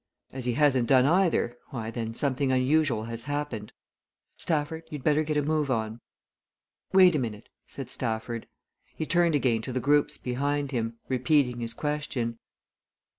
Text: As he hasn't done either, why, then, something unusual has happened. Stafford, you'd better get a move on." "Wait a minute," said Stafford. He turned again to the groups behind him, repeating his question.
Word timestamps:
As 0.31 0.45
he 0.45 0.53
hasn't 0.53 0.87
done 0.89 1.05
either, 1.05 1.59
why, 1.69 1.91
then, 1.91 2.15
something 2.15 2.51
unusual 2.51 3.03
has 3.03 3.25
happened. 3.25 3.71
Stafford, 4.35 4.81
you'd 4.89 5.03
better 5.03 5.21
get 5.21 5.37
a 5.37 5.43
move 5.43 5.69
on." 5.69 6.01
"Wait 6.91 7.15
a 7.15 7.19
minute," 7.19 7.49
said 7.67 7.87
Stafford. 7.87 8.47
He 8.95 9.05
turned 9.05 9.35
again 9.35 9.61
to 9.61 9.71
the 9.71 9.79
groups 9.79 10.17
behind 10.17 10.71
him, 10.71 10.97
repeating 11.07 11.59
his 11.59 11.75
question. 11.75 12.39